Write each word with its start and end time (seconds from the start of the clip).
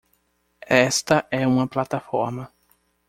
Esta 0.67 1.27
é 1.29 1.45
uma 1.45 1.67
plataforma 1.67 2.51